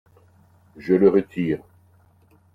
Je 0.77 0.95
le 0.95 1.07
retire. 1.09 1.59